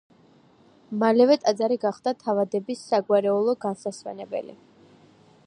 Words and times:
მალევე 1.03 1.37
ტაძარი 1.43 1.77
გახდა 1.83 2.15
თავადების 2.23 2.83
საგვარეულო 2.95 3.57
განსასვენებელი. 3.67 4.59